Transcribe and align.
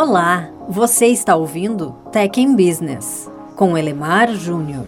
Olá, 0.00 0.48
você 0.68 1.06
está 1.06 1.34
ouvindo 1.34 1.90
Tech 2.12 2.40
in 2.40 2.54
Business 2.54 3.28
com 3.56 3.76
Elemar 3.76 4.32
Júnior. 4.32 4.86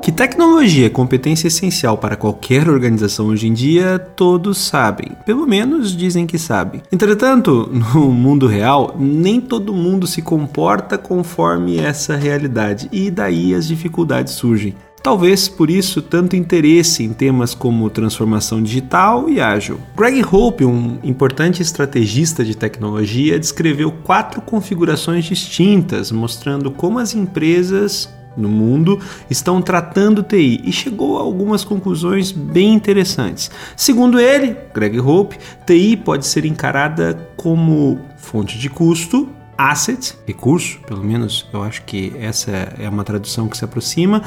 Que 0.00 0.10
tecnologia 0.10 0.86
é 0.86 0.88
competência 0.88 1.48
essencial 1.48 1.98
para 1.98 2.16
qualquer 2.16 2.70
organização 2.70 3.26
hoje 3.26 3.48
em 3.48 3.52
dia, 3.52 3.98
todos 3.98 4.56
sabem. 4.56 5.12
Pelo 5.26 5.46
menos 5.46 5.94
dizem 5.94 6.26
que 6.26 6.38
sabem. 6.38 6.80
Entretanto, 6.90 7.68
no 7.94 8.10
mundo 8.10 8.46
real, 8.46 8.96
nem 8.98 9.38
todo 9.38 9.74
mundo 9.74 10.06
se 10.06 10.22
comporta 10.22 10.96
conforme 10.96 11.76
essa 11.76 12.16
realidade 12.16 12.88
e 12.90 13.10
daí 13.10 13.54
as 13.54 13.66
dificuldades 13.66 14.32
surgem. 14.32 14.74
Talvez 15.04 15.48
por 15.48 15.68
isso 15.68 16.00
tanto 16.00 16.34
interesse 16.34 17.04
em 17.04 17.12
temas 17.12 17.54
como 17.54 17.90
transformação 17.90 18.62
digital 18.62 19.28
e 19.28 19.38
ágil. 19.38 19.78
Greg 19.94 20.24
Hope, 20.24 20.64
um 20.64 20.98
importante 21.04 21.60
estrategista 21.60 22.42
de 22.42 22.56
tecnologia, 22.56 23.38
descreveu 23.38 23.92
quatro 23.92 24.40
configurações 24.40 25.26
distintas, 25.26 26.10
mostrando 26.10 26.70
como 26.70 26.98
as 26.98 27.14
empresas 27.14 28.08
no 28.34 28.48
mundo 28.48 28.98
estão 29.28 29.60
tratando 29.60 30.22
TI 30.22 30.62
e 30.64 30.72
chegou 30.72 31.18
a 31.18 31.20
algumas 31.20 31.64
conclusões 31.64 32.32
bem 32.32 32.72
interessantes. 32.72 33.50
Segundo 33.76 34.18
ele, 34.18 34.56
Greg 34.72 34.98
Hope, 34.98 35.36
TI 35.66 35.98
pode 35.98 36.26
ser 36.26 36.46
encarada 36.46 37.28
como 37.36 38.00
fonte 38.16 38.58
de 38.58 38.70
custo, 38.70 39.28
asset, 39.56 40.16
recurso, 40.26 40.78
pelo 40.86 41.02
menos 41.02 41.48
eu 41.52 41.62
acho 41.62 41.82
que 41.82 42.12
essa 42.18 42.50
é 42.78 42.88
uma 42.88 43.04
tradução 43.04 43.48
que 43.48 43.56
se 43.56 43.64
aproxima, 43.64 44.22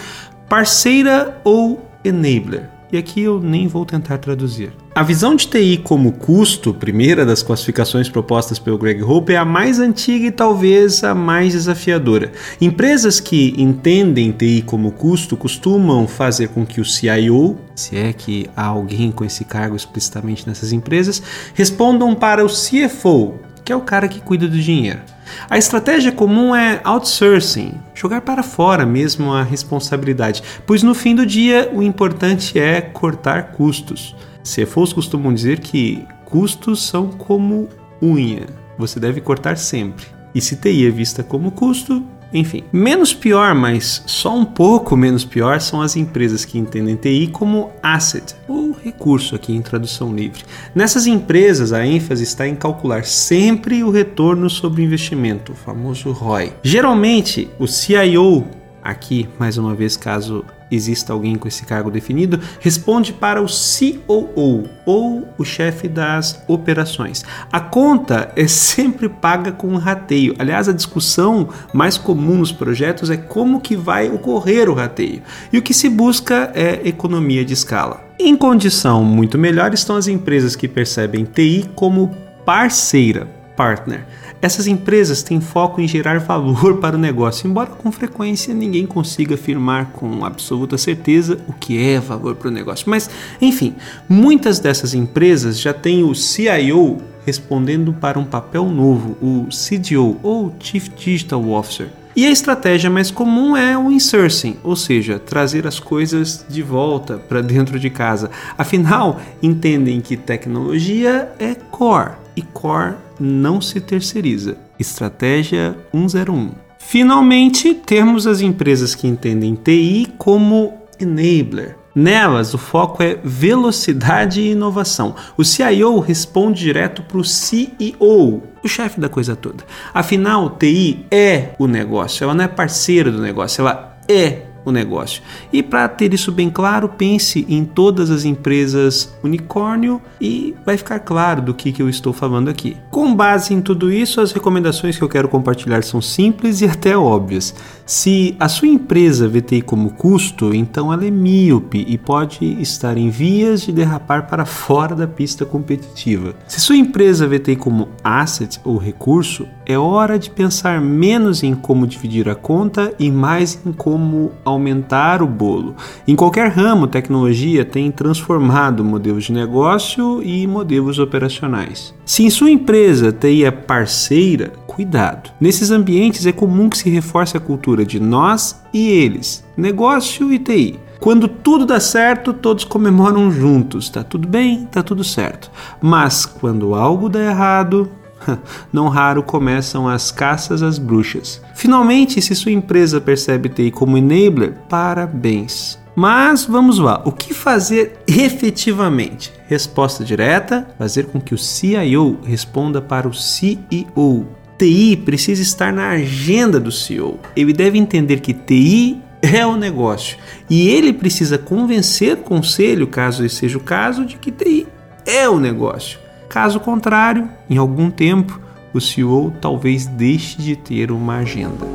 parceira 0.50 1.40
ou 1.44 1.86
enabler. 2.04 2.70
E 2.90 2.98
aqui 2.98 3.22
eu 3.22 3.42
nem 3.42 3.68
vou 3.68 3.86
tentar 3.86 4.18
traduzir. 4.18 4.72
A 4.96 5.04
visão 5.04 5.36
de 5.36 5.46
TI 5.48 5.78
como 5.84 6.14
custo, 6.14 6.74
primeira 6.74 7.26
das 7.26 7.44
classificações 7.44 8.08
propostas 8.08 8.58
pelo 8.58 8.78
Greg 8.78 9.04
Hope, 9.04 9.34
é 9.34 9.38
a 9.38 9.44
mais 9.44 9.78
antiga 9.78 10.28
e 10.28 10.32
talvez 10.32 11.04
a 11.04 11.14
mais 11.14 11.52
desafiadora. 11.52 12.32
Empresas 12.62 13.20
que 13.20 13.54
entendem 13.58 14.32
TI 14.32 14.64
como 14.66 14.94
custo 14.94 15.36
costumam 15.36 16.08
fazer 16.08 16.48
com 16.48 16.66
que 16.66 16.80
o 16.80 16.86
CIO, 16.86 17.58
se 17.76 17.98
é 17.98 18.14
que 18.14 18.50
há 18.56 18.68
alguém 18.68 19.12
com 19.12 19.26
esse 19.26 19.44
cargo 19.44 19.76
explicitamente 19.76 20.48
nessas 20.48 20.72
empresas, 20.72 21.22
respondam 21.54 22.16
para 22.16 22.44
o 22.44 22.48
CFO, 22.48 23.36
que 23.66 23.74
é 23.74 23.76
o 23.76 23.82
cara 23.82 24.08
que 24.08 24.22
cuida 24.22 24.48
do 24.48 24.58
dinheiro. 24.58 25.02
A 25.50 25.58
estratégia 25.58 26.12
comum 26.12 26.56
é 26.56 26.82
outsourcing, 26.84 27.74
jogar 27.94 28.22
para 28.22 28.44
fora 28.44 28.86
mesmo 28.86 29.32
a 29.34 29.44
responsabilidade, 29.44 30.44
pois 30.66 30.84
no 30.84 30.94
fim 30.94 31.16
do 31.16 31.26
dia 31.26 31.70
o 31.74 31.82
importante 31.82 32.60
é 32.60 32.82
cortar 32.82 33.52
custos. 33.52 34.16
CFOs 34.44 34.94
costumam 34.94 35.34
dizer 35.34 35.60
que 35.60 36.06
custos 36.26 36.86
são 36.88 37.10
como 37.10 37.68
unha, 38.02 38.46
você 38.78 39.00
deve 39.00 39.22
cortar 39.22 39.58
sempre. 39.58 40.06
E 40.34 40.42
se 40.42 40.56
TI 40.56 40.88
é 40.88 40.90
vista 40.90 41.24
como 41.24 41.52
custo, 41.52 42.06
enfim, 42.34 42.64
menos 42.72 43.14
pior, 43.14 43.56
mas 43.56 44.04
só 44.06 44.36
um 44.36 44.46
pouco 44.46 44.96
menos 44.96 45.24
pior 45.24 45.60
são 45.62 45.82
as 45.82 45.96
empresas 45.96 46.44
que 46.44 46.58
entendem 46.58 46.96
TI 46.96 47.28
como 47.28 47.72
asset, 47.82 48.36
ou 48.48 48.72
recurso 48.72 49.36
aqui 49.36 49.56
em 49.56 49.62
tradução 49.62 50.14
livre. 50.14 50.44
Nessas 50.76 51.08
empresas, 51.08 51.72
a 51.74 51.86
ênfase 51.86 52.24
está 52.24 52.48
em 52.48 52.56
calcular 52.56 53.06
sempre 53.06 53.84
o 53.84 53.90
retorno 53.90 54.50
sobre 54.50 54.82
o 54.82 54.86
investimento, 54.86 55.54
o 55.54 55.56
famoso 55.56 56.12
ROI. 56.12 56.54
Geralmente, 56.64 57.50
o 57.60 57.68
CIO 57.68 58.46
aqui, 58.84 59.28
mais 59.38 59.58
uma 59.58 59.76
vez, 59.76 59.98
caso 59.98 60.46
exista 60.70 61.14
alguém 61.14 61.36
com 61.36 61.48
esse 61.48 61.66
cargo 61.66 61.92
definido, 61.92 62.40
responde 62.60 63.14
para 63.14 63.42
o 63.42 63.48
COO 63.48 64.70
ou 64.86 65.28
o 65.38 65.44
chefe 65.44 65.88
das 65.88 66.44
operações. 66.48 67.24
A 67.52 67.60
conta 67.60 68.32
é 68.36 68.48
sempre 68.48 69.10
paga 69.10 69.52
com 69.52 69.68
um 69.68 69.78
rateio. 69.78 70.36
Aliás, 70.40 70.68
a 70.68 70.74
discussão 70.74 71.50
mais 71.74 71.98
comum 71.98 72.38
nos 72.38 72.52
projetos 72.52 73.10
é 73.10 73.18
como 73.18 73.62
que 73.62 73.76
vai 73.76 74.10
ocorrer 74.10 74.70
o 74.70 74.74
rateio. 74.74 75.22
E 75.52 75.58
o 75.58 75.62
que 75.62 75.74
se 75.74 75.90
busca 75.90 76.52
é 76.54 76.88
economia 76.88 77.44
de 77.44 77.54
escala. 77.54 78.06
Em 78.20 78.36
condição 78.36 79.04
muito 79.04 79.38
melhor 79.38 79.74
estão 79.74 79.96
as 79.96 80.08
empresas 80.08 80.56
que 80.56 80.68
percebem 80.68 81.24
TI 81.24 81.70
como 81.76 82.16
parceira, 82.46 83.28
partner. 83.58 84.06
Essas 84.42 84.68
empresas 84.68 85.24
têm 85.24 85.42
foco 85.42 85.82
em 85.82 85.88
gerar 85.88 86.20
valor 86.20 86.78
para 86.80 86.96
o 86.96 87.00
negócio, 87.00 87.50
embora 87.50 87.72
com 87.72 87.92
frequência 87.92 88.54
ninguém 88.54 88.86
consiga 88.86 89.34
afirmar 89.34 89.88
com 89.92 90.24
absoluta 90.24 90.78
certeza 90.78 91.40
o 91.48 91.54
que 91.54 91.84
é 91.84 92.00
valor 92.00 92.36
para 92.36 92.48
o 92.48 92.52
negócio. 92.52 92.90
Mas, 92.90 93.10
enfim, 93.42 93.76
muitas 94.08 94.60
dessas 94.60 94.94
empresas 94.94 95.60
já 95.60 95.74
têm 95.74 96.04
o 96.04 96.14
CIO 96.14 97.00
respondendo 97.26 97.92
para 97.92 98.18
um 98.18 98.24
papel 98.24 98.66
novo, 98.70 99.18
o 99.22 99.48
CDO 99.50 100.18
ou 100.24 100.56
Chief 100.62 100.88
Digital 100.96 101.50
Officer. 101.50 101.90
E 102.18 102.26
a 102.26 102.32
estratégia 102.32 102.90
mais 102.90 103.12
comum 103.12 103.56
é 103.56 103.78
o 103.78 103.92
insourcing, 103.92 104.58
ou 104.64 104.76
seja, 104.76 105.20
trazer 105.20 105.68
as 105.68 105.80
coisas 105.80 106.44
de 106.50 106.64
volta 106.64 107.16
para 107.16 107.42
dentro 107.42 107.80
de 107.80 107.92
casa. 107.92 108.32
Afinal, 108.58 109.22
entendem 109.40 110.02
que 110.02 110.18
tecnologia 110.18 111.32
é 111.38 111.54
core 111.54 112.14
e 112.36 112.42
core 112.42 112.96
não 113.20 113.62
se 113.62 113.80
terceiriza. 113.80 114.58
Estratégia 114.80 115.78
101. 115.94 116.54
Finalmente, 116.80 117.76
temos 117.76 118.26
as 118.26 118.42
empresas 118.42 118.96
que 118.96 119.08
entendem 119.08 119.54
TI 119.54 120.12
como 120.18 120.74
enabler. 121.00 121.76
Nelas, 122.00 122.54
o 122.54 122.60
foco 122.60 123.02
é 123.02 123.18
velocidade 123.24 124.40
e 124.40 124.52
inovação. 124.52 125.16
O 125.36 125.44
CIO 125.44 125.98
responde 125.98 126.60
direto 126.60 127.02
para 127.02 127.18
o 127.18 127.24
CEO, 127.24 128.44
o 128.64 128.68
chefe 128.68 129.00
da 129.00 129.10
coisa 129.10 129.36
toda. 129.36 129.64
Afinal, 129.92 130.52
TI 130.52 131.08
é 131.10 131.56
o 131.58 131.66
negócio, 131.66 132.24
ela 132.24 132.36
não 132.36 132.44
é 132.46 132.48
parceira 132.48 133.12
do 133.12 133.20
negócio, 133.20 133.62
ela 133.62 133.98
é 134.08 134.44
o 134.68 134.72
negócio. 134.72 135.22
E 135.52 135.64
para 135.64 135.88
ter 135.88 136.14
isso 136.14 136.32
bem 136.32 136.50
claro, 136.50 136.90
pense 136.90 137.46
em 137.48 137.64
todas 137.64 138.12
as 138.12 138.26
empresas 138.26 139.16
unicórnio 139.24 140.02
e 140.20 140.54
vai 140.66 140.78
ficar 140.78 141.00
claro 141.00 141.42
do 141.42 141.54
que, 141.54 141.72
que 141.72 141.82
eu 141.82 141.90
estou 141.90 142.12
falando 142.12 142.50
aqui. 142.50 142.76
Com 142.92 143.16
base 143.16 143.54
em 143.54 143.62
tudo 143.62 143.92
isso, 143.92 144.20
as 144.20 144.32
recomendações 144.32 144.98
que 144.98 145.04
eu 145.04 145.10
quero 145.10 145.30
compartilhar 145.30 145.84
são 145.84 146.02
simples 146.02 146.62
e 146.62 146.66
até 146.66 146.98
óbvias. 146.98 147.56
Se 147.86 148.36
a 148.40 148.50
sua 148.50 148.68
empresa 148.68 149.28
vê 149.28 149.38
como 149.62 149.92
custo, 149.92 150.54
então 150.54 150.92
ela 150.92 151.06
é 151.06 151.12
míope 151.12 151.86
e 151.88 151.98
pode 151.98 152.44
estar 152.62 152.98
em 152.98 153.10
vias 153.10 153.62
de 153.62 153.72
derrapar 153.72 154.28
para 154.28 154.46
fora 154.46 154.94
da 154.94 155.08
pista 155.08 155.46
competitiva. 155.46 156.36
Se 156.48 156.60
sua 156.60 156.76
empresa 156.76 157.26
vê 157.26 157.40
como 157.56 157.88
asset 158.04 158.60
ou 158.66 158.78
recurso, 158.78 159.48
é 159.70 159.78
hora 159.78 160.18
de 160.18 160.30
pensar 160.30 160.80
menos 160.80 161.44
em 161.44 161.54
como 161.54 161.86
dividir 161.86 162.30
a 162.30 162.36
conta 162.36 162.94
e 162.98 163.12
mais 163.12 163.60
em 163.66 163.74
como 163.74 164.32
aumentar 164.46 165.22
o 165.22 165.28
bolo. 165.28 165.76
Em 166.08 166.16
qualquer 166.16 166.50
ramo, 166.50 166.88
tecnologia 166.88 167.66
tem 167.66 167.92
transformado 167.92 168.82
modelos 168.82 169.26
de 169.26 169.34
negócio 169.34 170.24
e 170.24 170.48
modelos 170.48 171.00
operacionais. 171.00 171.94
Se 172.06 172.24
em 172.24 172.30
sua 172.30 172.50
empresa 172.50 173.12
TI 173.12 173.44
é 173.44 173.52
parceira, 173.52 174.54
cuidado. 174.66 175.32
Nesses 175.38 175.70
ambientes 175.70 176.26
é 176.26 176.32
comum 176.32 176.70
que 176.70 176.78
se 176.78 176.90
reforce 176.90 177.36
a 177.36 177.42
cultura 177.42 177.86
de 177.86 178.00
nós 178.00 178.64
e 178.74 178.88
eles, 178.88 179.44
negócio 179.58 180.32
e 180.32 180.40
TI. 180.40 180.80
Quando 180.98 181.28
tudo 181.28 181.66
dá 181.66 181.80
certo, 181.80 182.32
todos 182.32 182.64
comemoram 182.64 183.30
juntos. 183.30 183.90
Tá 183.90 184.02
tudo 184.02 184.28
bem, 184.28 184.66
tá 184.66 184.82
tudo 184.82 185.04
certo. 185.04 185.52
Mas 185.82 186.26
quando 186.26 186.74
algo 186.74 187.10
dá 187.10 187.20
errado, 187.20 187.92
não 188.72 188.88
raro 188.88 189.24
começam 189.24 189.88
as 189.88 190.12
caças 190.12 190.62
às 190.62 190.78
bruxas. 190.78 191.42
Finalmente, 191.56 192.22
se 192.22 192.36
sua 192.36 192.52
empresa 192.52 193.00
percebe 193.00 193.50
TI 193.50 193.72
como 193.72 193.98
enabler, 193.98 194.54
parabéns. 194.70 195.80
Mas 195.96 196.46
vamos 196.46 196.78
lá, 196.78 197.02
o 197.06 197.12
que 197.12 197.34
fazer 197.34 198.00
efetivamente? 198.08 199.34
Resposta 199.48 200.04
direta: 200.04 200.68
fazer 200.78 201.08
com 201.08 201.20
que 201.20 201.34
o 201.34 201.38
CIO 201.38 202.20
responda 202.24 202.80
para 202.82 203.08
o 203.08 203.14
CEO. 203.14 204.28
TI 204.60 204.98
precisa 204.98 205.42
estar 205.42 205.72
na 205.72 205.90
agenda 205.90 206.60
do 206.60 206.72
CEO. 206.72 207.20
Ele 207.36 207.54
deve 207.54 207.78
entender 207.78 208.20
que 208.20 208.34
TI 208.34 209.02
é 209.22 209.46
o 209.46 209.56
negócio 209.56 210.18
e 210.50 210.70
ele 210.70 210.94
precisa 210.94 211.38
convencer 211.38 212.14
o 212.14 212.18
conselho, 212.18 212.88
caso 212.88 213.26
esse 213.26 213.36
seja 213.36 213.58
o 213.58 213.62
caso, 213.62 214.06
de 214.06 214.18
que 214.18 214.32
TI 214.32 214.68
é 215.06 215.28
o 215.28 215.40
negócio. 215.40 216.00
Caso 216.30 216.60
contrário, 216.60 217.28
em 217.50 217.58
algum 217.58 217.90
tempo, 217.90 218.40
o 218.74 218.82
CEO 218.82 219.32
talvez 219.42 219.86
deixe 219.86 220.42
de 220.42 220.56
ter 220.56 220.92
uma 220.92 221.18
agenda. 221.18 221.66